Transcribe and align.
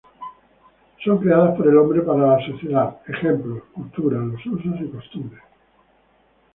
Son 1.03 1.19
creadas 1.19 1.55
por 1.55 1.67
el 1.67 1.77
hombre 1.77 2.01
para 2.01 2.35
la 2.35 2.45
sociedad, 2.47 3.01
ejemplos: 3.07 3.61
cultura, 3.71 4.17
los 4.17 4.43
usos 4.47 4.81
y 4.81 4.87
costumbre. 4.87 5.39